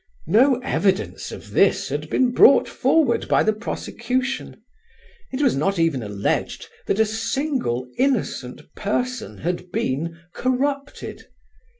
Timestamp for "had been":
1.89-2.31, 9.37-10.19